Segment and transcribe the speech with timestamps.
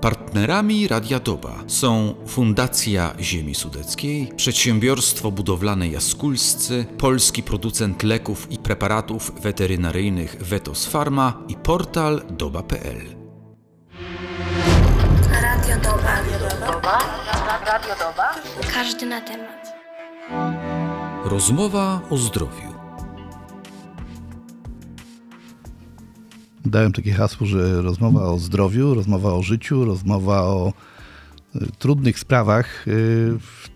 [0.00, 9.32] Partnerami Radia Doba są Fundacja Ziemi Sudeckiej, Przedsiębiorstwo Budowlane Jaskulscy, polski producent leków i preparatów
[9.40, 13.00] weterynaryjnych Vetos Pharma i portal doba.pl.
[15.42, 16.18] Radio Doba.
[17.66, 18.34] Radio Doba.
[18.74, 19.74] Każdy na temat.
[21.24, 22.67] Rozmowa o zdrowiu.
[26.70, 30.72] Dałem takie hasło, że rozmowa o zdrowiu, rozmowa o życiu, rozmowa o
[31.56, 33.32] y, trudnych sprawach, y,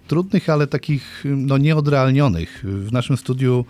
[0.09, 2.65] trudnych, ale takich no, nieodrealnionych.
[2.65, 3.65] W naszym studiu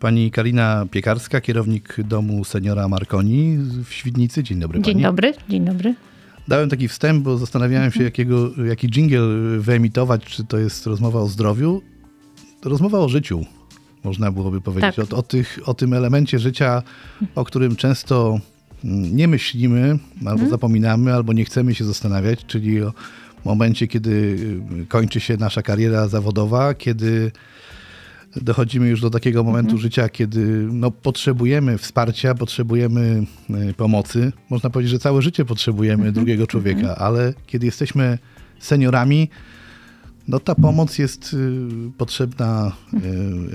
[0.00, 4.42] pani Karina Piekarska, kierownik domu seniora Marconi w Świdnicy.
[4.42, 5.02] Dzień dobry Dzień pani.
[5.02, 5.94] dobry, dzień dobry.
[6.48, 11.26] Dałem taki wstęp, bo zastanawiałem się, jakiego, jaki dżingiel wyemitować, czy to jest rozmowa o
[11.26, 11.82] zdrowiu.
[12.64, 13.44] Rozmowa o życiu,
[14.04, 14.96] można byłoby powiedzieć.
[14.96, 15.12] Tak.
[15.12, 16.82] O, o, tych, o tym elemencie życia,
[17.34, 18.38] o którym często
[18.84, 22.92] nie myślimy, albo zapominamy, albo nie chcemy się zastanawiać, czyli o
[23.44, 24.10] momencie, kiedy
[24.82, 27.32] y, kończy się nasza kariera zawodowa, kiedy
[28.36, 33.24] dochodzimy już do takiego momentu życia, kiedy no, potrzebujemy wsparcia, potrzebujemy
[33.70, 34.32] y, pomocy.
[34.50, 38.18] Można powiedzieć, że całe życie potrzebujemy drugiego człowieka, ale kiedy jesteśmy
[38.58, 39.28] seniorami,
[40.28, 42.72] no ta pomoc jest y, potrzebna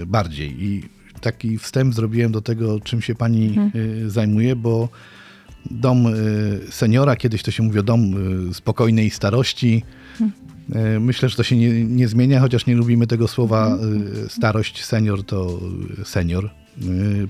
[0.07, 0.63] bardziej.
[0.63, 0.83] I
[1.21, 3.55] taki wstęp zrobiłem do tego, czym się pani
[4.07, 4.89] zajmuje, bo
[5.71, 8.13] dom y, seniora, kiedyś to się mówi o dom
[8.49, 9.83] y, spokojnej starości.
[10.95, 13.77] Y, Myślę, że to się nie, nie zmienia, chociaż nie lubimy tego słowa
[14.25, 15.59] y, starość, senior to
[16.03, 16.49] senior.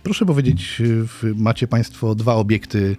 [0.04, 0.82] Proszę powiedzieć,
[1.36, 2.96] macie Państwo dwa obiekty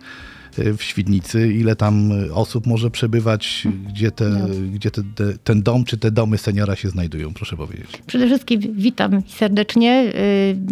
[0.59, 1.53] w Świdnicy.
[1.53, 3.69] Ile tam osób może przebywać?
[3.89, 7.35] Gdzie, te, gdzie te, te, ten dom czy te domy seniora się znajdują?
[7.35, 8.03] Proszę powiedzieć.
[8.07, 10.13] Przede wszystkim witam serdecznie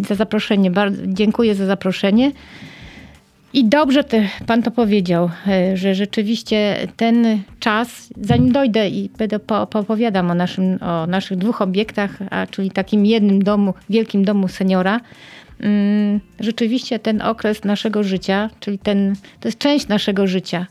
[0.07, 0.71] za zaproszenie.
[1.07, 2.31] Dziękuję za zaproszenie.
[3.53, 5.29] I dobrze te, pan to powiedział,
[5.73, 9.67] y, że rzeczywiście ten czas, zanim dojdę i będę po,
[10.29, 14.99] o, naszym, o naszych dwóch obiektach, a czyli takim jednym domu, wielkim domu seniora,
[15.59, 20.65] mm, rzeczywiście ten okres naszego życia, czyli ten, to jest część naszego życia.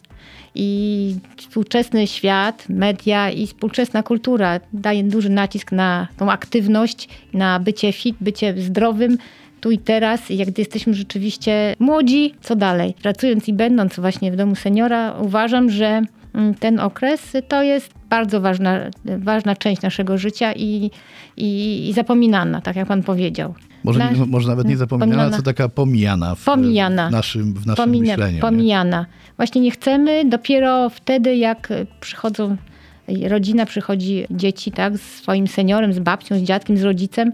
[0.54, 7.92] I współczesny świat, media i współczesna kultura daje duży nacisk na tą aktywność, na bycie
[7.92, 9.18] fit, bycie zdrowym
[9.60, 10.30] tu i teraz.
[10.30, 12.94] Jak gdy jesteśmy rzeczywiście młodzi, co dalej?
[13.02, 16.02] Pracując i będąc właśnie w domu seniora, uważam, że
[16.34, 20.90] mm, ten okres to jest bardzo ważna, ważna część naszego życia i,
[21.36, 23.54] i, i zapominana, tak jak pan powiedział.
[23.84, 25.36] Może, nie, może nawet nie zapominana, pomijana.
[25.36, 27.08] co taka pomijana w, Pomijana.
[27.08, 28.34] w naszym, w naszym Pomina- myśleniu.
[28.34, 28.40] nie?
[28.40, 29.06] Pomijana.
[29.36, 31.68] Właśnie nie chcemy dopiero wtedy, jak
[32.00, 32.56] przychodzą,
[33.28, 37.32] rodzina przychodzi, dzieci, tak, z swoim seniorem, z babcią, z dziadkiem, z rodzicem,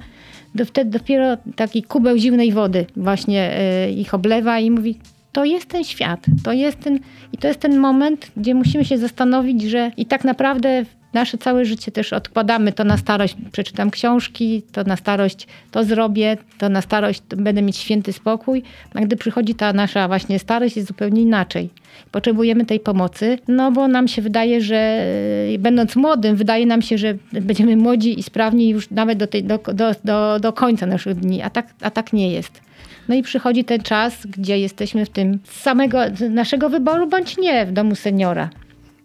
[0.55, 4.99] do, wtedy dopiero taki kubeł zimnej wody właśnie y, ich oblewa i mówi,
[5.33, 6.99] to jest ten świat, to jest ten,
[7.33, 10.85] i to jest ten moment, gdzie musimy się zastanowić, że i tak naprawdę
[11.15, 13.37] nasze całe życie też odkładamy to na starość.
[13.53, 18.63] Przeczytam książki, to na starość to zrobię, to na starość będę mieć święty spokój.
[18.95, 21.71] A gdy przychodzi ta nasza właśnie starość, jest zupełnie inaczej.
[22.11, 25.07] Potrzebujemy tej pomocy, no bo nam się wydaje, że
[25.51, 29.45] yy, będąc młodym, wydaje nam się, że będziemy młodzi i sprawni już nawet do, tej,
[29.45, 32.61] do, do, do, do końca naszych dni, a tak, a tak nie jest.
[33.09, 35.99] No i przychodzi ten czas, gdzie jesteśmy w tym samego
[36.31, 38.51] naszego wyboru, bądź nie, w domu seniora.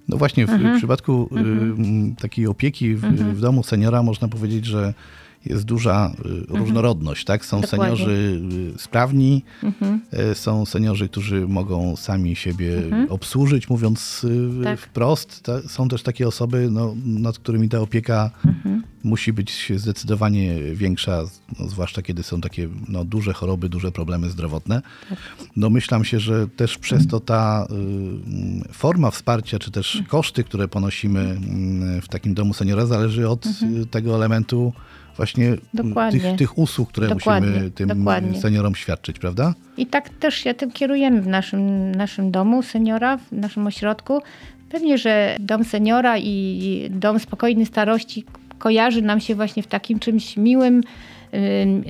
[0.10, 0.78] No właśnie, w, Mhm.
[0.78, 1.30] przypadku
[2.18, 3.02] y, takiej opieki w,
[3.36, 4.94] w domu seniora można powiedzieć, że
[5.46, 6.12] jest duża
[6.52, 7.46] y, różnorodność, tak?
[7.46, 7.72] Są Mhm.
[7.72, 7.94] Dokładnie.
[7.94, 8.08] Mhm.
[8.08, 8.42] seniorzy
[8.76, 9.44] y, sprawni,
[10.32, 14.26] y, są seniorzy, którzy mogą sami siebie obsłużyć, mówiąc
[14.64, 14.80] Tak.
[14.80, 15.48] wprost.
[15.68, 18.84] Są też takie osoby, no, nad którymi ta opieka Mhm.
[19.04, 21.24] musi być zdecydowanie większa,
[21.60, 24.82] no, zwłaszcza kiedy są takie no, duże choroby, duże problemy zdrowotne.
[25.58, 27.68] Domyślam się, że też przez to ta
[28.70, 31.40] y, forma wsparcia, czy też koszty, które ponosimy
[31.98, 34.74] y, w takim domu seniora, zależy od y, tego elementu
[35.20, 35.56] właśnie
[36.12, 38.42] tych, tych usług, które Dokładnie, musimy tym dokładnie.
[38.42, 39.54] seniorom świadczyć, prawda?
[39.78, 44.22] I tak też się tym kierujemy w naszym, naszym domu seniora, w naszym ośrodku.
[44.70, 48.26] Pewnie, że dom seniora i dom spokojnej starości
[48.58, 50.84] kojarzy nam się właśnie w takim czymś miłym, ym,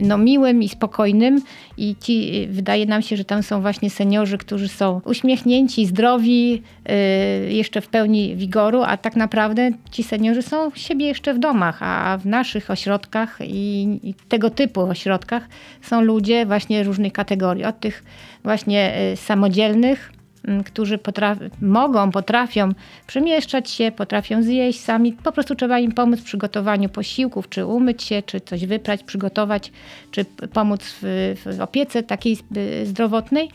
[0.01, 1.41] no miłym i spokojnym.
[1.77, 6.63] I ci, y, wydaje nam się, że tam są właśnie seniorzy, którzy są uśmiechnięci, zdrowi,
[7.50, 11.83] y, jeszcze w pełni wigoru, a tak naprawdę ci seniorzy są siebie jeszcze w domach,
[11.83, 15.47] a w naszych ośrodkach i, i tego typu ośrodkach
[15.81, 18.03] są ludzie właśnie różnych kategorii, od tych
[18.44, 20.12] właśnie y, samodzielnych,
[20.65, 22.69] którzy potraf- mogą, potrafią
[23.07, 25.13] przemieszczać się, potrafią zjeść sami.
[25.13, 29.71] Po prostu trzeba im pomóc w przygotowaniu posiłków, czy umyć się, czy coś wyprać, przygotować,
[30.12, 33.50] czy pomóc w, w opiece takiej y, zdrowotnej.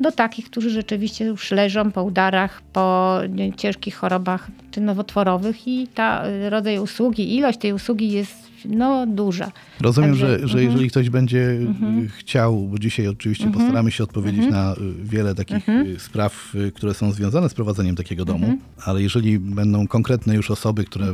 [0.00, 3.18] Do takich, którzy rzeczywiście już leżą po udarach, po
[3.56, 9.52] ciężkich chorobach czy nowotworowych i ta y, rodzaj usługi, ilość tej usługi jest no, duża.
[9.80, 10.64] Rozumiem, Także- że, że mhm.
[10.64, 14.64] jeżeli ktoś będzie y, chciał, bo dzisiaj oczywiście postaramy się odpowiedzieć Mhm.
[14.64, 15.64] na y, wiele takich
[15.98, 18.58] spraw, które są związane z prowadzeniem takiego domu, Mhm.
[18.84, 21.06] ale jeżeli będą konkretne już osoby, które,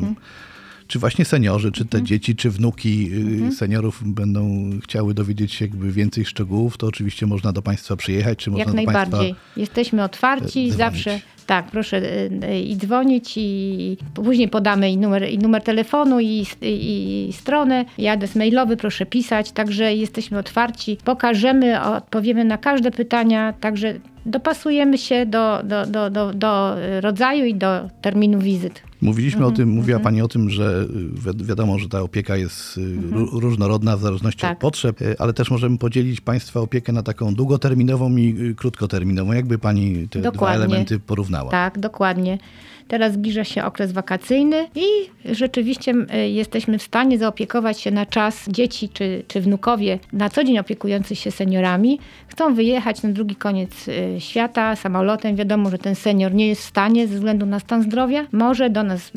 [0.89, 1.89] czy właśnie seniorzy, czy Mhm.
[2.03, 3.11] te dzieci, czy wnuki
[3.49, 8.39] y, seniorów będą chciały dowiedzieć się jakby więcej szczegółów, to oczywiście można do Państwa przyjechać,
[8.39, 9.19] czy można Jak do najbardziej.
[9.35, 9.61] Państwa...
[9.61, 10.75] Jesteśmy otwarci, dzwonić.
[10.75, 16.21] zawsze tak, proszę y, y, i dzwonić i później podamy i numer, i numer telefonu
[16.21, 22.59] i, i, i stronę, i adres mailowy, proszę pisać, także jesteśmy otwarci, pokażemy, odpowiemy na
[22.59, 23.95] każde pytania, także
[24.27, 28.83] dopasujemy się do, do, do, do, do rodzaju i do terminu wizyt.
[29.01, 30.87] Mówiliśmy Mhm, o tym, mówiła Pani o tym, że
[31.27, 32.81] y, wi- wiadomo, że ta opieka jest y,
[33.11, 34.51] ró- różnorodna w zależności Mhm.
[34.51, 34.57] Tak.
[34.57, 39.33] od potrzeb, y, ale też możemy podzielić Państwa opiekę na taką długoterminową i krótkoterminową.
[39.33, 40.57] Jakby Pani te dwa Dokładnie.
[40.65, 41.51] elementy porównała?
[41.51, 42.39] Tak, dokładnie.
[42.89, 44.85] Teraz zbliża się okres wakacyjny i
[45.25, 50.45] rzeczywiście y, jesteśmy w stanie zaopiekować się na czas dzieci czy, czy wnukowie na co
[50.45, 51.99] dzień opiekujący się seniorami.
[52.29, 55.37] Chcą wyjechać na drugi koniec y, świata samolotem.
[55.37, 58.27] Wiadomo, że ten senior nie jest w stanie ze względu na stan zdrowia.
[58.33, 59.13] Może do nas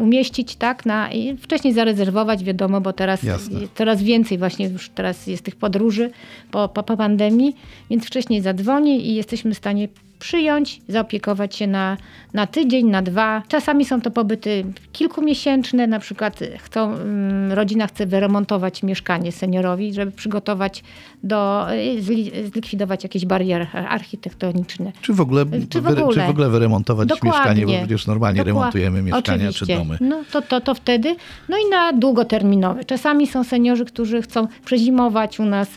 [0.00, 3.60] umieścić, tak, na, i wcześniej zarezerwować, wiadomo, bo teraz Jasne.
[3.74, 6.10] coraz więcej właśnie już teraz jest tych podróży
[6.50, 7.56] po, po, po pandemii,
[7.90, 9.88] więc wcześniej zadzwoni i jesteśmy w stanie
[10.20, 11.96] przyjąć, zaopiekować się na,
[12.34, 13.42] na tydzień, na dwa.
[13.48, 20.12] Czasami są to pobyty kilkumiesięczne, na przykład chcą, mm, rodzina chce wyremontować mieszkanie seniorowi, żeby
[20.12, 20.84] przygotować
[21.22, 24.92] do, y, zli- zlikwidować jakieś bariery architektoniczne.
[25.02, 26.14] Czy w ogóle, Czy w ogóle?
[26.14, 27.30] czy w ogóle wyremontować Dokładnie.
[27.38, 29.66] mieszkanie, bo przecież normalnie Dokła- remontujemy mieszkania Oczywiście.
[29.66, 29.98] czy domy.
[30.00, 31.16] No to, to, to wtedy.
[31.48, 32.84] No i na długoterminowe.
[32.84, 35.68] Czasami są seniorzy, którzy chcą przezimować u nas,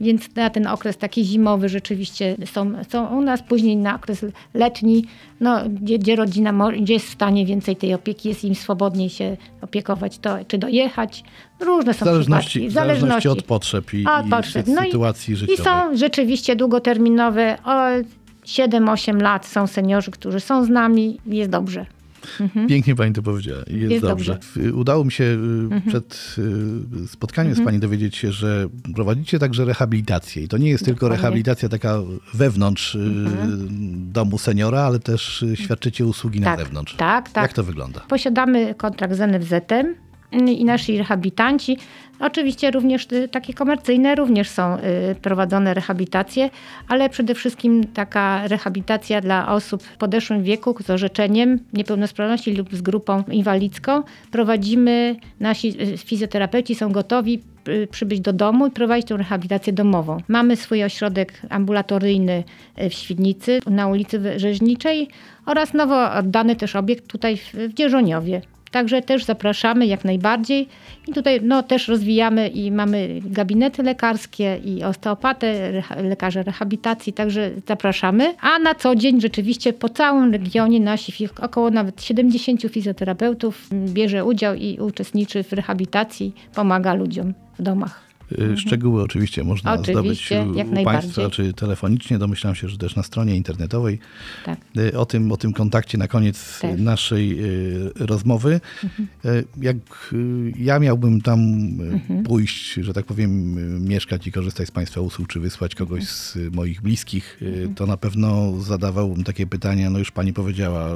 [0.00, 3.42] więc na ten okres taki zimowy rzeczywiście są, są u nas.
[3.42, 4.24] Później na okres
[4.54, 5.04] letni,
[5.40, 9.10] no, gdzie, gdzie rodzina mo- gdzie jest w stanie więcej tej opieki, jest im swobodniej
[9.10, 11.24] się opiekować, to, czy dojechać.
[11.60, 12.68] Różne są zależności, przypadki.
[12.70, 14.66] w zależności od potrzeb i, Od i potrzeb.
[14.66, 15.64] No i- sytuacji I życiowej.
[15.64, 17.58] są rzeczywiście długoterminowe.
[17.64, 17.72] O
[18.46, 21.20] 7-8 lat są seniorzy, którzy są z nami.
[21.26, 21.86] Jest dobrze.
[22.68, 23.62] Pięknie pani to powiedziała.
[23.66, 24.38] Jest, Jest dobrze.
[24.42, 26.36] W- Udało mi się y, przed
[27.04, 30.42] y, spotkaniem z pani dowiedzieć się, że prowadzicie także rehabilitację.
[30.42, 31.16] I to nie jest tylko Dokładnie.
[31.22, 31.98] rehabilitacja taka
[32.34, 32.98] wewnątrz y,
[34.12, 36.94] domu seniora, ale też y, świadczycie usługi na Tak, zewnątrz.
[36.96, 37.42] tak, tak.
[37.42, 38.00] Jak to wygląda?
[38.00, 39.94] Posiadamy kontrakt z NFZ-em
[40.32, 41.76] i nasi rehabilitanci.
[42.20, 46.50] Oczywiście również y, takie komercyjne również są y, prowadzone rehabilitacje,
[46.88, 52.82] ale przede wszystkim taka rehabilitacja dla osób w podeszłym wieku z orzeczeniem niepełnosprawności lub z
[52.82, 54.02] grupą inwalidzką.
[54.30, 57.42] Prowadzimy, nasi y, fizjoterapeuci są gotowi
[57.90, 60.18] przybyć do domu i prowadzić tą rehabilitację domową.
[60.28, 62.44] Mamy swój ośrodek ambulatoryjny
[62.90, 65.08] w Świdnicy na ulicy Rzeźniczej
[65.46, 68.42] oraz nowo oddany też obiekt tutaj w Dzierżoniowie.
[68.70, 70.68] Także też zapraszamy jak najbardziej.
[71.08, 77.50] I tutaj no, też rozwijamy i mamy gabinety lekarskie i osteopatę, reha- lekarze rehabilitacji, także
[77.66, 78.34] zapraszamy.
[78.40, 84.24] A na co dzień rzeczywiście po całym regionie nasi około nawet 70 fizjoterapeutów m, bierze
[84.24, 88.09] udział i uczestniczy w rehabilitacji, pomaga ludziom w domach.
[88.32, 89.96] Y, Szczegóły oczywiście można Mhm.
[89.98, 90.84] Oczywiście, zdobyć u-.
[90.84, 92.18] Państwa, czy telefonicznie.
[92.18, 93.98] Domyślam się, że też na stronie internetowej.
[94.44, 94.58] Tak.
[94.76, 96.64] Y, O tym, o tym kontakcie na koniec Też.
[96.70, 96.84] Mhm.
[96.84, 98.60] naszej y, rozmowy.
[99.24, 99.76] Y, Jak
[100.58, 101.40] ja miałbym tam
[101.80, 102.22] Mhm.
[102.22, 103.54] pójść, że tak powiem,
[103.88, 106.16] mieszkać i korzystać z Państwa usług, czy wysłać kogoś Mhm.
[106.18, 109.90] z y, moich bliskich, y, to na pewno zadawałbym takie pytania.
[109.90, 110.88] No już Pani powiedziała,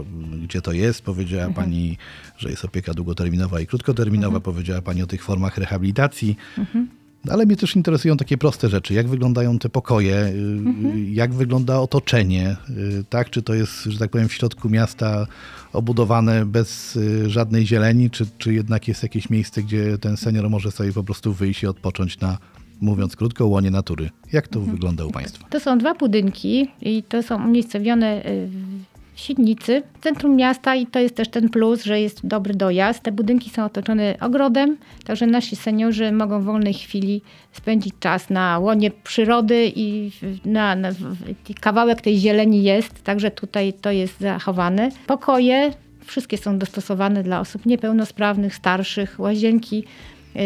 [0.44, 1.02] gdzie to jest.
[1.02, 1.64] Powiedziała Mhm.
[1.66, 1.98] Pani,
[2.38, 4.40] że jest opieka długoterminowa i krótkoterminowa.
[4.40, 6.36] Powiedziała Pani o tych formach rehabilitacji.
[7.30, 8.94] Ale mnie też interesują takie proste rzeczy.
[8.94, 10.28] Jak wyglądają te pokoje, y,
[10.66, 11.14] Mhm.
[11.14, 13.30] jak wygląda otoczenie, y, tak?
[13.30, 15.26] Czy to jest, że tak powiem, w środku miasta
[15.72, 20.70] obudowane bez y, żadnej zieleni, czy, czy jednak jest jakieś miejsce, gdzie ten senior może
[20.70, 22.38] sobie po prostu wyjść i odpocząć na,
[22.80, 24.10] mówiąc krótko, łonie natury.
[24.32, 24.76] Jak to Mhm.
[24.76, 25.46] wygląda u Państwa?
[25.50, 28.22] To są dwa budynki i to są umiejscowione
[29.14, 33.02] w Świdnicy, w centrum miasta i to jest też ten plus, że jest dobry dojazd.
[33.02, 38.58] Te budynki są otoczone ogrodem, także nasi seniorzy mogą w wolnej chwili spędzić czas na
[38.58, 40.10] łonie przyrody i
[40.44, 40.88] na, na,
[41.60, 44.88] kawałek tej zieleni jest, także tutaj to jest zachowane.
[45.06, 45.72] Pokoje
[46.06, 49.20] Wszystkie są dostosowane dla osób niepełnosprawnych, starszych.
[49.20, 49.84] Łazienki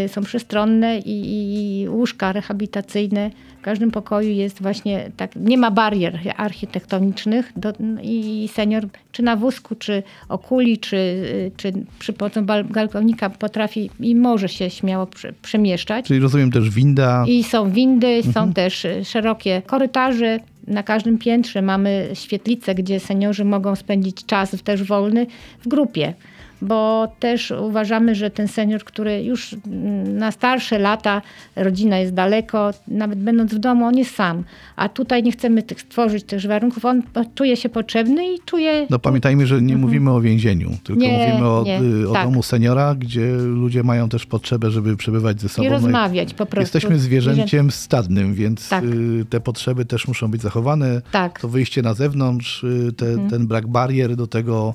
[0.09, 3.31] są przestronne i, i, łóżka rehabilitacyjne.
[3.59, 9.37] W każdym pokoju jest właśnie tak, nie ma barier architektonicznych do, i senior czy na
[9.37, 15.33] wózku, czy okuli, czy, y, czy przy pomocą balkonika potrafi i może się śmiało prze,
[15.33, 16.07] przemieszczać.
[16.07, 17.25] Czyli rozumiem też winda.
[17.29, 23.45] I są windy, są też y, szerokie korytarze, na każdym piętrze mamy świetlicę, gdzie seniorzy
[23.45, 25.27] mogą spędzić czas też wolny
[25.61, 26.15] w grupie.
[26.63, 29.57] Bo też uważamy, że ten senior, który już
[30.05, 31.23] na starsze lata,
[31.57, 34.45] rodzina jest daleko, nawet będąc w domu, on jest sam.
[34.77, 36.85] A tutaj nie chcemy tych stworzyć tych warunków.
[36.85, 37.03] On
[37.35, 38.87] czuje się potrzebny i czuje.
[38.91, 41.21] No pamiętajmy, że nie mówimy o więzieniu, tylko Mhm.
[41.21, 42.25] Nie, mówimy o, nie, y, o tak.
[42.27, 45.69] domu seniora, gdzie ludzie mają też potrzebę, żeby przebywać ze sobą.
[45.69, 46.61] I No rozmawiać po prostu.
[46.61, 48.85] Jesteśmy zwierzęciem stadnym, więc Tak.
[48.85, 51.03] y, te potrzeby też muszą być zachowane.
[51.13, 51.25] Tak.
[51.25, 51.41] Mhm.
[51.43, 54.75] To wyjście na zewnątrz, y, te, ten brak barier do tego,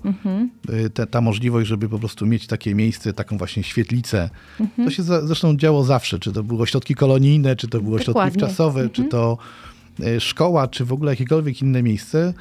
[0.86, 4.30] y, te, ta możliwość, żeby po prostu mieć takie miejsce, taką właśnie świetlicę.
[4.60, 4.88] Mhm.
[4.88, 8.08] To się za, zresztą działo zawsze, czy to były ośrodki kolonijne, czy to były ośrodki
[8.14, 8.34] Dokładnie.
[8.34, 8.50] Mhm.
[8.52, 9.38] wczasowe, czy to
[10.00, 12.34] y, szkoła, czy w ogóle jakiekolwiek inne miejsce.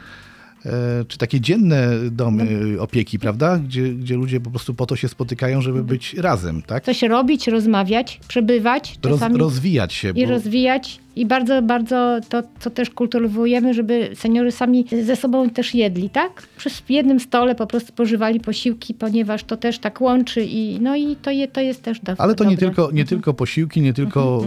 [0.66, 2.44] e, Czy takie dzienne domy
[2.76, 2.82] No.
[2.82, 3.58] opieki, prawda?
[3.58, 6.84] Gdzie, gdzie ludzie po prostu po to się spotykają, żeby być razem, tak?
[6.84, 8.98] Coś robić, rozmawiać, przebywać.
[9.02, 10.10] Roz, rozwijać się.
[10.14, 11.00] i bo- rozwijać.
[11.16, 16.42] I bardzo, bardzo to, co też kultywujemy, żeby seniorzy sami ze sobą też jedli, tak?
[16.56, 21.16] Przy jednym stole po prostu spożywali posiłki, ponieważ to też tak łączy i no i
[21.16, 22.66] to, je, to jest też do, Ale to nie dobre.
[22.66, 24.44] tylko, nie tylko posiłki, nie tylko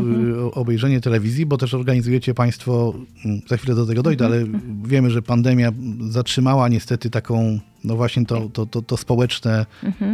[0.47, 2.93] y, obejrzenie telewizji, bo też organizujecie Państwo,
[3.25, 4.43] mm, za chwilę do tego dojdę, ale
[4.83, 5.71] wiemy, że pandemia
[6.09, 9.65] zatrzymała niestety taką, no właśnie to, to, to, to społeczne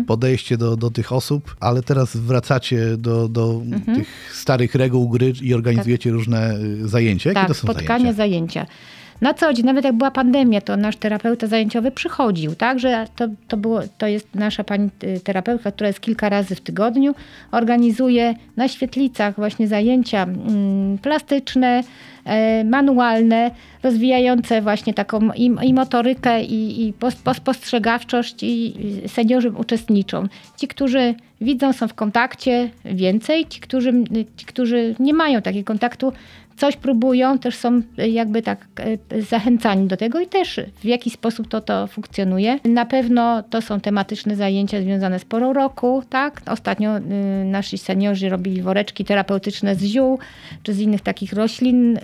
[0.08, 3.62] podejście do, do tych osób, ale teraz wracacie do, do
[3.96, 7.30] tych starych reguł gry i organizujecie różne y, zajęcia.
[7.30, 8.66] Jakie tak, to są spotkania, zajęcia?
[8.66, 8.66] zajęcia.
[9.22, 13.28] Na co dzień, nawet jak była pandemia, to nasz terapeuta zajęciowy przychodził, tak, że to,
[13.48, 17.16] to, było, to jest nasza pani y, terapeutka, która jest kilka razy w tygodniu,
[17.51, 21.84] organizuje na świetlicach właśnie zajęcia mm, plastyczne,
[22.25, 23.51] e, manualne,
[23.84, 28.51] rozwijające właśnie taką i, i motorykę, i, i pos- pos- postrzegawczość, i
[28.88, 30.28] i seniorzy uczestniczą.
[30.58, 33.94] Ci, którzy widzą, są w kontakcie więcej, ci, którzy,
[34.38, 36.13] ci, którzy nie mają takiego kontaktu,
[36.58, 38.67] coś próbują, też są e, jakby tak
[39.12, 42.60] e, zachęcani do tego i też w jaki sposób to, to funkcjonuje.
[42.65, 46.41] Na pewno to są tematyczne zajęcia związane z porą roku, tak?
[46.46, 47.01] Ostatnio y,
[47.46, 50.20] nasi seniorzy robili woreczki terapeutyczne z ziół,
[50.63, 52.01] czy z innych takich roślin y,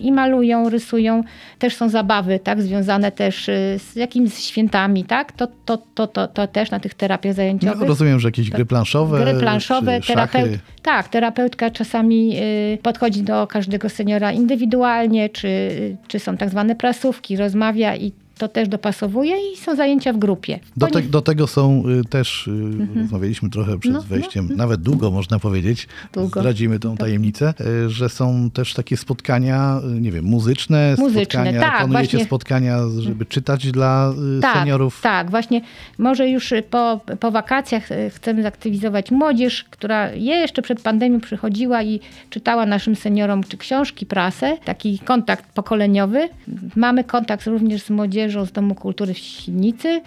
[0.00, 1.24] i malują, rysują.
[1.58, 2.62] Też są zabawy, tak?
[2.62, 5.32] Związane też y, z jakimiś świętami, tak?
[5.32, 7.80] To, to, to, to, to też na tych terapiach zajęciowych.
[7.80, 10.50] No, rozumiem, że jakieś gry planszowe, Gry planszowe, terapeut,
[10.82, 12.36] tak, terapeutka czasami
[12.82, 15.70] podchodzi do każdego seniora indywidualnie, czy,
[16.08, 20.60] czy są tak zwane prasówki, rozmawia i to też dopasowuje i są zajęcia w grupie.
[20.76, 24.80] Do, te, do tego są y, też, y, rozmawialiśmy trochę przed No, no, wejściem, nawet
[24.82, 26.40] długo można powiedzieć, Długo.
[26.40, 27.54] zdradzimy tą tajemnicę,
[27.86, 32.24] y, że są też takie spotkania, y, nie wiem, muzyczne, Muzyczne, spotkania, tak, planujecie właśnie.
[32.26, 35.00] spotkania, żeby czytać dla y, tak, seniorów.
[35.02, 35.60] Tak, właśnie
[35.98, 42.00] może już po, po wakacjach y, chcemy zaktywizować młodzież, która jeszcze przed pandemią przychodziła i
[42.30, 46.28] czytała naszym seniorom czy książki, prasę, taki kontakt pokoleniowy.
[46.76, 50.00] Mamy kontakt również z młodzieżą z Domu Kultury w Świdnicy,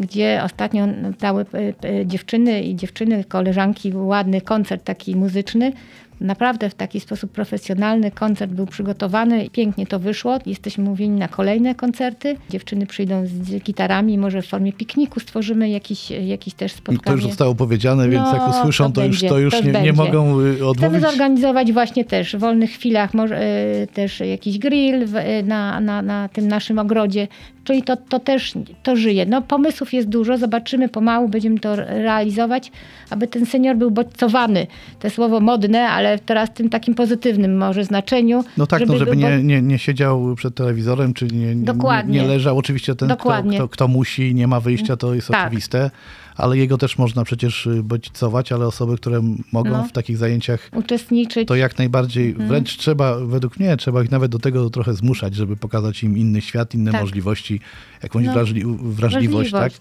[0.00, 0.86] gdzie ostatnio
[1.20, 5.72] dały y, y, dziewczyny i dziewczyny, koleżanki ładny koncert taki muzyczny.
[6.20, 10.38] Naprawdę w taki sposób profesjonalny koncert był przygotowany pięknie to wyszło.
[10.46, 12.36] Jesteśmy mówieni na kolejne koncerty.
[12.50, 17.00] Dziewczyny przyjdą z gitarami, może w formie pikniku stworzymy jakiś, jakiś też spotkanie.
[17.04, 19.60] To już zostało powiedziane, więc No, jak usłyszą, to to, już, będzie, to już to
[19.60, 19.92] nie, nie będzie.
[19.92, 21.00] mogą y, Chcemy odmówić.
[21.00, 23.42] zorganizować właśnie też w wolnych chwilach może,
[23.82, 27.28] y, też jakiś grill y, na, na, na tym naszym ogrodzie.
[27.64, 29.26] Czyli to, to też to żyje.
[29.26, 32.72] No, pomysłów jest dużo, zobaczymy pomału, będziemy to realizować,
[33.10, 34.66] aby ten senior był bodźcowany.
[35.00, 38.44] To słowo modne, ale teraz w tym takim pozytywnym może znaczeniu.
[38.56, 42.20] No tak, żeby, no, żeby nie, nie, nie siedział przed telewizorem, czy nie, nie, Dokładnie.
[42.22, 42.58] nie leżał.
[42.58, 45.46] Oczywiście ten, kto, kto, kto musi, nie ma wyjścia, to jest Tak.
[45.46, 45.90] oczywiste,
[46.36, 49.84] ale jego też można przecież y, bodźcować, ale osoby, które mogą No.
[49.84, 51.48] w takich zajęciach uczestniczyć.
[51.48, 52.48] to jak najbardziej, Mhm.
[52.48, 56.40] wręcz trzeba, według mnie, trzeba ich nawet do tego trochę zmuszać, żeby pokazać im inny
[56.40, 57.00] świat, inne Tak.
[57.00, 57.60] możliwości,
[58.02, 58.32] jakąś No.
[58.32, 59.72] wrażli, wrażliwość, tak?
[59.72, 59.80] Wrażliwość.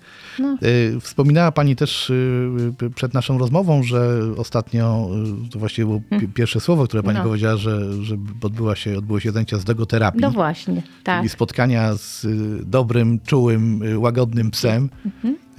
[0.62, 0.68] No.
[0.68, 2.50] Y, Wspominała Pani też y,
[2.96, 5.10] przed naszą rozmową, że ostatnio,
[5.52, 7.24] to właściwie było pi- pierwsze słowo, które Pani No.
[7.24, 10.22] powiedziała, że, że odbyła się, odbyły się zajęcia z logoterapii.
[10.22, 11.20] No właśnie, tak.
[11.20, 14.90] Czyli spotkania z y, dobrym, czułym, y, łagodnym psem.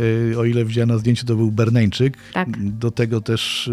[0.00, 2.16] Y, O ile widziałem na zdjęciu, to był Berneńczyk.
[2.32, 2.48] Tak.
[2.72, 3.70] Do tego też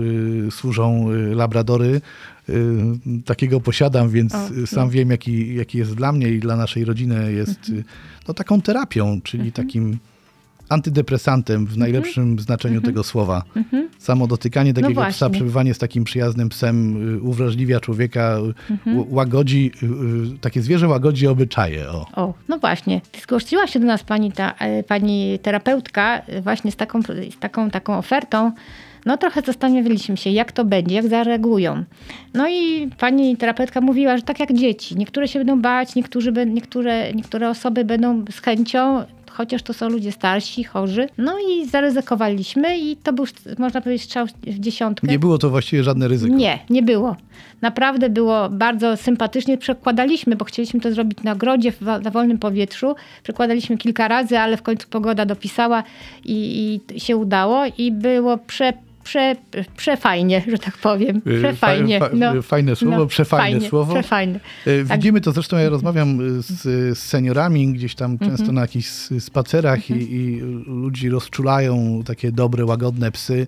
[0.52, 2.02] służą labradory.
[3.26, 6.86] Takiego posiadam, więc O, y, sam wiem, jaki, jaki jest dla mnie i dla naszej
[6.86, 7.34] rodziny.
[7.34, 7.84] Jest Mhm.
[8.28, 9.98] no, taką terapią, czyli takim
[10.70, 13.44] antydepresantem w najlepszym znaczeniu tego słowa.
[13.98, 15.12] Samo dotykanie takiego psa, Mhm.
[15.12, 15.30] No właśnie.
[15.38, 18.38] przebywanie z takim przyjaznym psem y, uwrażliwia człowieka,
[18.70, 19.06] y, Mhm.
[19.14, 19.72] łagodzi,
[20.36, 21.90] y, takie zwierzę łagodzi obyczaje.
[21.90, 22.06] O.
[22.16, 23.02] O, no właśnie.
[23.24, 27.98] Zgłosiła się do nas pani, ta, e, pani terapeutka właśnie z taką, z taką, taką
[27.98, 28.52] ofertą
[29.06, 31.84] No trochę zastanawialiśmy się, jak to będzie, jak zareagują.
[32.34, 34.96] No i pani terapeutka mówiła, że tak jak dzieci.
[34.98, 39.04] Niektóre się będą bać, niektórzy, niektóre, niektóre osoby będą z chęcią,
[39.38, 41.10] chociaż to są ludzie starsi, chorzy.
[41.18, 43.26] No i zaryzykowaliśmy i to był,
[43.58, 45.08] można powiedzieć, strzał w dziesiątkę.
[45.08, 46.36] Nie było to właściwie żadne ryzyko.
[46.36, 47.16] Nie, nie było.
[47.62, 49.58] Naprawdę było bardzo sympatycznie.
[49.58, 52.96] Przekładaliśmy, bo chcieliśmy to zrobić na ogrodzie, w, na wolnym powietrzu.
[53.24, 55.84] Przekładaliśmy kilka razy, ale w końcu pogoda dopisała
[56.26, 57.64] i, i się udało.
[57.78, 58.74] I było prze,
[59.08, 59.36] prze,
[59.78, 61.18] przefajnie, że tak powiem.
[61.18, 62.00] Y, Przefajnie.
[62.00, 62.42] fa- fa- no.
[62.42, 63.94] fajne słowo, przefajne fajnie, słowo.
[63.94, 64.40] Przefajne.
[64.66, 64.98] E, Tak.
[64.98, 66.62] Widzimy to, zresztą ja rozmawiam y, z,
[66.98, 68.32] z seniorami gdzieś tam Mhm.
[68.32, 68.88] często na jakichś
[69.20, 73.48] spacerach i, i ludzi rozczulają takie dobre, łagodne psy.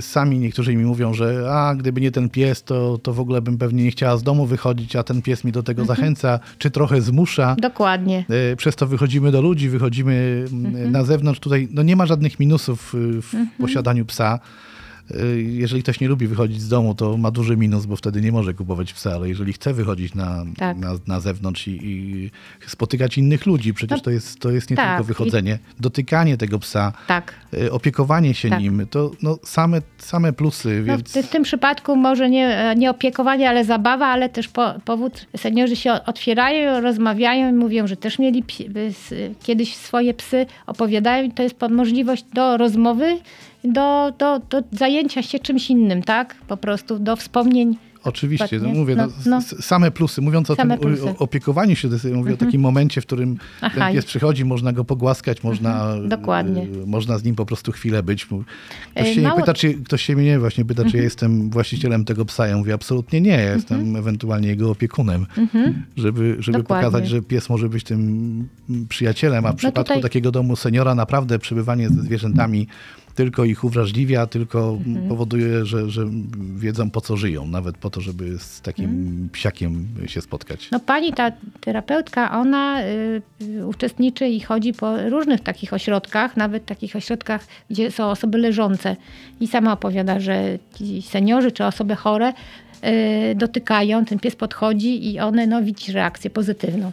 [0.00, 3.58] Sami niektórzy mi mówią, że a gdyby nie ten pies, to, to w ogóle bym
[3.58, 5.96] pewnie nie chciała z domu wychodzić, a ten pies mi do tego Mhm.
[5.98, 7.56] zachęca, czy trochę zmusza.
[7.58, 8.24] Dokładnie.
[8.56, 10.92] Przez to wychodzimy do ludzi, wychodzimy mm, Mhm.
[10.92, 11.40] na zewnątrz.
[11.40, 14.38] Tutaj no nie ma żadnych minusów y, w posiadaniu psa.
[15.10, 18.32] Y, Jeżeli ktoś nie lubi wychodzić z domu, to ma duży minus, bo wtedy nie
[18.32, 20.76] może kupować psa, ale jeżeli chce wychodzić na, Tak.
[20.76, 22.30] na, na zewnątrz i, i
[22.66, 24.88] spotykać innych ludzi, przecież No, to jest, to jest nie tak.
[24.88, 27.34] tylko wychodzenie, dotykanie tego psa, Tak.
[27.54, 28.60] y, opiekowanie się Tak.
[28.60, 31.12] nim, to no, same, same plusy, No, więc...
[31.12, 35.26] w, w tym przypadku może nie, nie opiekowanie, ale zabawa, ale też po, powód.
[35.36, 38.44] Seniorzy się otwierają, rozmawiają i mówią, że też mieli
[38.76, 43.18] s- kiedyś swoje psy, opowiadają i to jest możliwość do rozmowy,
[43.72, 46.34] do, do, do zajęcia się czymś innym, tak?
[46.48, 47.76] Po prostu do wspomnień.
[48.04, 49.40] Oczywiście, no mówię, no, No, no.
[49.60, 50.22] same plusy.
[50.22, 51.02] Mówiąc o tym plusy.
[51.10, 54.84] o opiekowaniu się, mówię o takim momencie, w którym Aha, ten pies przychodzi, można go
[54.84, 56.62] pogłaskać, można, dokładnie.
[56.62, 58.24] y, można z nim po prostu chwilę być.
[58.26, 58.44] Ktoś
[58.96, 62.04] E, się, mnie mało- pyta, czy, ktoś się mnie właśnie pyta, czy ja jestem właścicielem
[62.04, 62.46] tego psa.
[62.46, 65.26] Ja mówię, absolutnie nie, ja jestem ewentualnie jego opiekunem,
[65.96, 66.86] żeby, żeby Dokładnie.
[66.86, 68.48] pokazać, że pies może być tym
[68.88, 72.66] przyjacielem, a w przypadku tutaj- takiego domu seniora naprawdę przebywanie ze zwierzętami
[73.16, 75.08] tylko ich uwrażliwia, tylko Mhm.
[75.08, 76.04] powoduje, że, że
[76.56, 79.28] wiedzą po co żyją, nawet po to, żeby z takim Mhm.
[79.32, 80.68] psiakiem się spotkać.
[80.72, 86.96] No pani ta terapeutka, ona y, uczestniczy i chodzi po różnych takich ośrodkach, nawet takich
[86.96, 88.96] ośrodkach, gdzie są osoby leżące.
[89.40, 95.20] I sama opowiada, że ci seniorzy czy osoby chore y, dotykają, ten pies podchodzi i
[95.20, 96.92] one no, widzi reakcję pozytywną.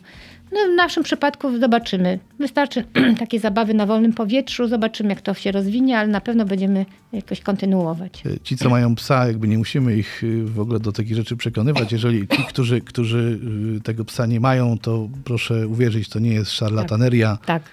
[0.54, 2.20] No, w naszym przypadku zobaczymy.
[2.40, 2.84] Wystarczy
[3.20, 7.42] takie zabawy na wolnym powietrzu, zobaczymy jak to się rozwinie, ale na pewno będziemy jakoś
[7.42, 8.24] kontynuować.
[8.44, 11.92] Ci, co mają psa, jakby nie musimy ich y, w ogóle do takich rzeczy przekonywać.
[11.92, 13.40] Jeżeli ci, którzy, którzy
[13.78, 17.38] y, tego psa nie mają, to proszę uwierzyć, to nie jest szarlataneria.
[17.46, 17.64] Tak.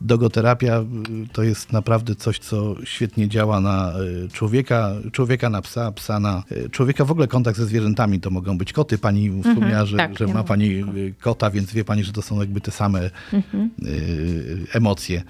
[0.00, 0.84] Dogoterapia y,
[1.32, 3.92] to jest naprawdę coś, co świetnie działa na
[4.24, 7.04] y, człowieka, człowieka na psa, psa na y, człowieka.
[7.04, 8.98] W ogóle kontakt ze zwierzętami to mogą być koty.
[8.98, 10.84] Pani wspomniała, że, tak, że ma pani
[11.20, 13.10] kota, więc wie pani, że to są jakby te same
[13.82, 15.22] y, emocje.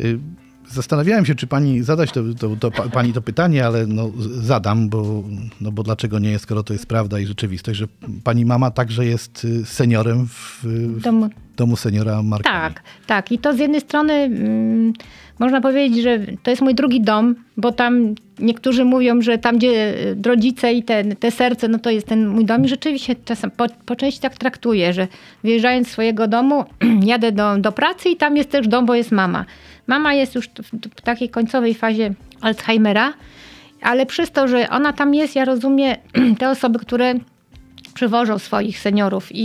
[0.00, 0.18] Y,
[0.68, 4.88] Zastanawiałem się, czy pani zadać to, to, to, pa- pani to pytanie, ale no, zadam,
[4.88, 5.22] bo,
[5.60, 7.86] no, bo dlaczego nie, skoro to jest prawda i rzeczywistość, że
[8.24, 12.50] pani mama także jest y, seniorem w, w Domu- domu seniora Marka.
[12.50, 13.32] Tak, tak.
[13.32, 14.92] I to z jednej strony mm,
[15.38, 19.94] można powiedzieć, że to jest mój drugi dom, bo tam niektórzy mówią, że tam, gdzie
[19.98, 22.64] y, rodzice i te, te serce, no to jest ten mój dom.
[22.64, 25.08] I rzeczywiście czasem po, po części tak traktuję, że
[25.44, 26.64] wyjeżdżając z swojego domu,
[27.12, 29.44] jadę do, do pracy i tam jest też dom, bo jest mama.
[29.86, 33.12] Mama jest już w, takiej końcowej fazie Alzheimera,
[33.82, 35.96] ale przez to, że ona tam jest, ja rozumiem
[36.38, 37.14] te osoby, które
[37.96, 39.38] przywożą swoich seniorów i,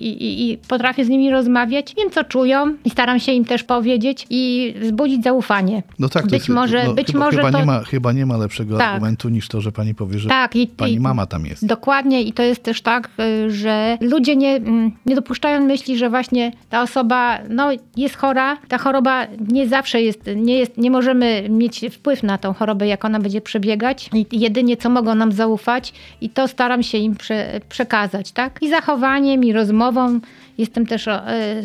[0.00, 1.94] i, i- potrafię z nimi rozmawiać.
[1.96, 5.82] Wiem, co czują i staram się im też powiedzieć i wzbudzić zaufanie.
[5.98, 7.58] No tak, być jest, może, no, być chyba, może chyba, to...
[7.58, 8.88] nie ma, chyba nie ma lepszego Tak.
[8.88, 11.66] argumentu niż to, że pani powie, że Tak, i, pani i, mama tam jest.
[11.66, 16.10] Dokładnie i to jest też tak, y, że ludzie nie, mm, nie dopuszczają myśli, że
[16.10, 18.56] właśnie ta osoba no, jest chora.
[18.68, 23.04] Ta choroba nie zawsze jest nie, jest, nie możemy mieć wpływ na tą chorobę, jak
[23.04, 24.10] ona będzie przebiegać.
[24.14, 27.95] I jedynie co mogą nam zaufać i to staram się im prze, przekazać,
[28.34, 28.58] tak?
[28.62, 30.20] I zachowaniem, i rozmową.
[30.58, 31.10] Jestem też y,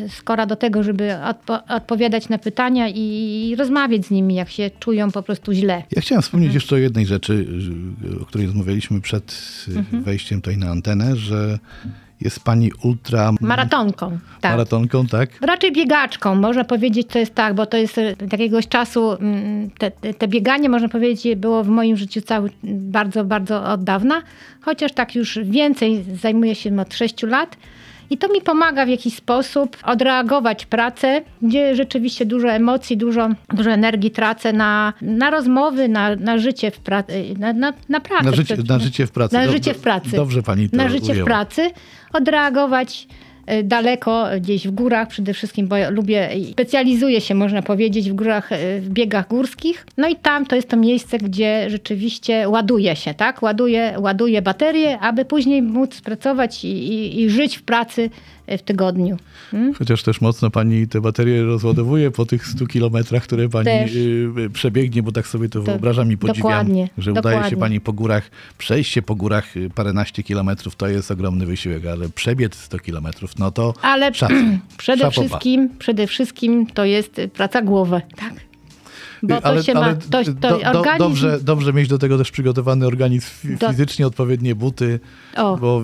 [0.10, 5.12] skora do tego, żeby odpo- odpowiadać na pytania i rozmawiać z nimi, jak się czują
[5.12, 5.84] po prostu źle.
[5.92, 6.56] Ja chciałem wspomnieć Mhm.
[6.58, 7.48] jeszcze o jednej rzeczy,
[8.22, 9.36] o której rozmawialiśmy przed
[9.78, 10.04] Mhm.
[10.04, 11.60] wejściem tutaj na antenę, że
[12.22, 14.20] jest pani ultra Maratonką.
[14.42, 14.52] Tak.
[14.52, 15.30] maratonką, tak?
[15.42, 19.70] Raczej biegaczką, można powiedzieć, to jest tak, bo to jest e, od jakiegoś czasu, mm,
[19.78, 24.22] te, te- te bieganie, można powiedzieć, było w moim życiu cały, bardzo, bardzo od dawna,
[24.62, 27.58] chociaż tak już więcej zajmuję się od 6 lat.
[28.12, 33.72] I to mi pomaga w jakiś sposób odreagować pracę, gdzie rzeczywiście dużo emocji, dużo, dużo
[33.72, 38.26] energii tracę na, na rozmowy, na, na życie w pracy, na, na, na pracę.
[38.26, 39.36] Na życie, na życie w pracy.
[39.36, 40.10] Na Dobrze- życie w pracy.
[40.16, 41.26] Dobrze pani to Na życie ujęła.
[41.26, 41.70] w pracy.
[42.14, 43.08] Odreagować
[43.64, 48.52] daleko, gdzieś w górach przede wszystkim, bo ja lubię, specjalizuję się, można powiedzieć, w górach,
[48.52, 49.86] e, w biegach górskich.
[49.98, 53.42] No i tam to jest to miejsce, gdzie rzeczywiście ładuje się, tak?
[53.42, 58.10] Ładuje, ładuje baterię, aby później móc pracować i, i, i żyć w pracy e,
[58.58, 59.18] w tygodniu.
[59.52, 59.74] Hmm?
[59.74, 63.96] Chociaż też mocno pani te baterie rozładowuje po tych 100 kilometrach, które pani Też.
[63.96, 67.58] y, przebiegnie, bo tak sobie to, wyobrażam i podziwiam, dokładnie, że udaje się dokładnie.
[67.58, 72.56] pani po górach, przejście po górach y, paręnaście kilometrów to jest ogromny wysiłek, ale przebiec
[72.56, 74.60] 100 kilometrów, no to Ale szacun.
[74.78, 78.34] przede wszystkim, przede wszystkim to jest praca głowy, tak?
[79.24, 80.98] Bo to Ale- się ale ma, to, to do- organizm...
[80.98, 85.00] dobrze, dobrze mieć do tego też przygotowany organizm fi- Do- fizycznie, odpowiednie buty,
[85.38, 85.84] O, bo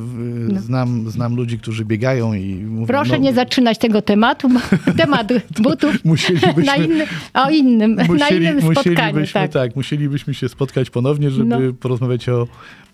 [0.56, 4.50] y, znam, znam ludzi, którzy biegają i mówią, Proszę no, nie zaczynać tego tematu,
[4.98, 5.28] temat
[5.60, 5.96] butów
[6.66, 8.98] na inny, o innym, na Musieli, innym spotkaniu.
[8.98, 9.52] musielibyśmy, Tak.
[9.52, 9.76] tak.
[9.76, 11.74] musielibyśmy się spotkać ponownie, żeby No.
[11.80, 12.48] porozmawiać o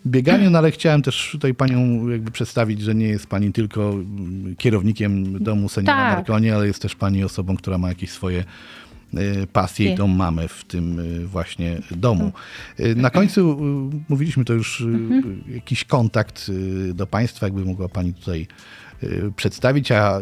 [0.05, 3.93] bieganiu, no ale chciałem też tutaj panią jakby przedstawić, że nie jest pani tylko
[4.57, 6.15] kierownikiem domu seniora Tak.
[6.17, 8.43] Marconi, ale jest też pani osobą, która ma jakieś swoje
[9.17, 12.31] e, pasje i tą mamy w tym e, właśnie domu.
[12.79, 13.57] E, Na końcu
[14.09, 15.43] mówiliśmy to już, Mhm.
[15.47, 16.51] jakiś kontakt
[16.93, 18.47] do państwa, jakby mogła pani tutaj
[19.35, 20.19] przedstawić, a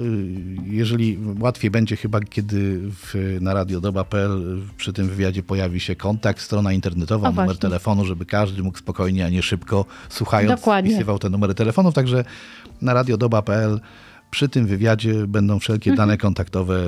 [0.65, 6.73] jeżeli łatwiej będzie chyba, kiedy w, na radiodoba.pl przy tym wywiadzie pojawi się kontakt, strona
[6.73, 7.62] internetowa, O, numer właśnie.
[7.62, 10.91] telefonu, żeby każdy mógł spokojnie, a nie szybko słuchając, Dokładnie.
[10.91, 12.25] wpisywał te numery telefonów, także
[12.82, 13.80] na radiodoba.pl
[14.32, 16.08] przy tym wywiadzie będą wszelkie Mhm.
[16.08, 16.88] dane kontaktowe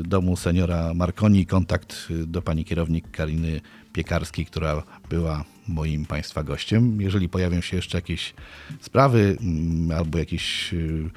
[0.00, 3.60] y, domu seniora Marconi, kontakt y, do pani kierownik Kariny
[3.92, 7.00] Piekarskiej, która była moim państwa gościem.
[7.00, 8.34] Jeżeli pojawią się jeszcze jakieś
[8.80, 11.10] sprawy mm, albo jakieś y,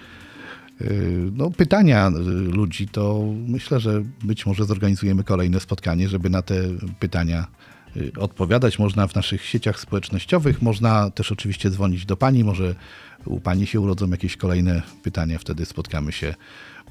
[1.34, 2.10] no, pytania
[2.54, 6.56] ludzi, to myślę, że być może zorganizujemy kolejne spotkanie, żeby na te
[7.00, 7.48] pytania
[8.18, 8.80] odpowiadać.
[8.80, 12.76] Można w naszych sieciach społecznościowych, można też oczywiście dzwonić do pani, może
[13.26, 16.36] u pani się urodzą jakieś kolejne pytania, wtedy spotkamy się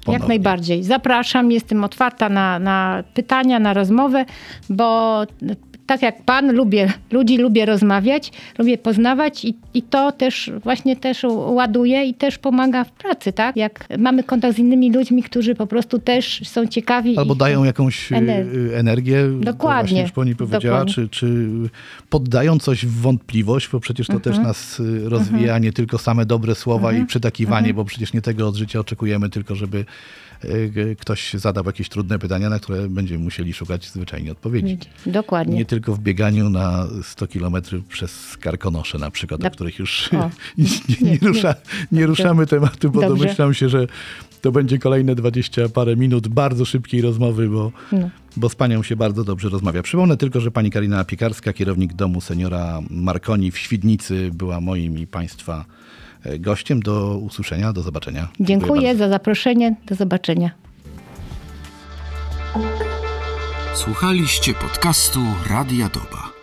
[0.05, 0.23] ponownie.
[0.23, 0.85] Jak najbardziej.
[0.85, 4.25] Zapraszam, jestem otwarta na, na pytania, na rozmowę,
[4.71, 5.23] bo
[5.89, 11.25] tak jak pan, lubię ludzi, lubię rozmawiać, lubię poznawać i, i to też właśnie też
[11.47, 13.57] ładuje i też pomaga w pracy, tak?
[13.57, 17.19] Jak mamy kontakt z innymi ludźmi, którzy po prostu też są ciekawi.
[17.19, 19.83] Albo dają jakąś y, Ener- energię, to Dokładnie.
[19.83, 20.95] właśnie już pani powiedziała, Dokładnie.
[20.95, 21.47] czy, czy
[22.11, 24.35] poddają coś w wątpliwość, bo przecież to Mhm.
[24.37, 27.77] też nas y, rozwija, nie tylko same dobre słowa i przytakiwanie, Mhm.
[27.77, 29.85] bo przecież nie tego od życia oczekujemy, tylko żeby y, y,
[31.01, 34.79] ktoś zadał jakieś trudne pytania, na które będziemy musieli szukać zwyczajnie odpowiedzi.
[35.07, 35.55] Dokładnie.
[35.57, 40.31] Nie tylko w bieganiu na 100 kilometrów przez Karkonosze na przykład, o których już O.
[40.59, 40.67] nie,
[41.01, 41.55] nie, Nie, rusza,
[41.93, 43.17] nie ruszamy tematu, bo Dobrze.
[43.17, 43.87] domyślam się, że
[44.41, 48.11] to będzie kolejne 20 parę minut bardzo szybkiej rozmowy, bo, No.
[48.37, 49.83] bo z panią się bardzo dobrze rozmawia.
[49.83, 55.07] Przypomnę tylko, że pani Karina Piekarska, kierownik domu seniora Marconi w Świdnicy, była moim i
[55.07, 55.65] państwa
[56.39, 56.81] gościem.
[56.81, 58.29] Do usłyszenia, do zobaczenia.
[58.41, 58.99] Dziękuję bardzo.
[58.99, 59.77] za zaproszenie.
[59.87, 60.51] Do zobaczenia.
[63.75, 66.39] Słuchaliście podcastu Radia Doba.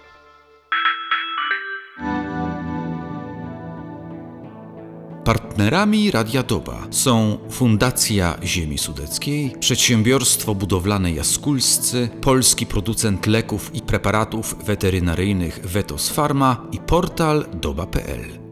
[5.25, 14.65] Partnerami Radia Doba są Fundacja Ziemi Sudeckiej, Przedsiębiorstwo Budowlane Jaskulscy, polski producent leków i preparatów
[14.65, 18.44] weterynaryjnych Vetos Pharma i portal doba.pl.